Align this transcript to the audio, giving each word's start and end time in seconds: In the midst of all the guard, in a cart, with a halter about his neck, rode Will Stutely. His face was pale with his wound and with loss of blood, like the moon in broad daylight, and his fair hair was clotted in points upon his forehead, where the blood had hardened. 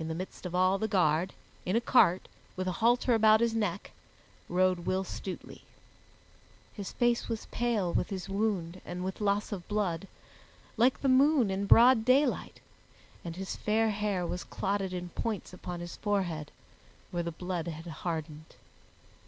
In 0.00 0.08
the 0.08 0.16
midst 0.16 0.46
of 0.46 0.54
all 0.56 0.78
the 0.78 0.88
guard, 0.88 1.32
in 1.64 1.76
a 1.76 1.80
cart, 1.80 2.26
with 2.56 2.66
a 2.66 2.72
halter 2.82 3.14
about 3.14 3.38
his 3.38 3.54
neck, 3.54 3.92
rode 4.48 4.80
Will 4.80 5.04
Stutely. 5.04 5.62
His 6.72 6.90
face 6.90 7.28
was 7.28 7.46
pale 7.52 7.92
with 7.92 8.10
his 8.10 8.28
wound 8.28 8.80
and 8.84 9.04
with 9.04 9.20
loss 9.20 9.52
of 9.52 9.68
blood, 9.68 10.08
like 10.76 11.02
the 11.02 11.08
moon 11.08 11.52
in 11.52 11.66
broad 11.66 12.04
daylight, 12.04 12.58
and 13.24 13.36
his 13.36 13.54
fair 13.54 13.90
hair 13.90 14.26
was 14.26 14.42
clotted 14.42 14.92
in 14.92 15.10
points 15.10 15.52
upon 15.52 15.78
his 15.78 15.94
forehead, 15.98 16.50
where 17.12 17.22
the 17.22 17.30
blood 17.30 17.68
had 17.68 17.86
hardened. 17.86 18.56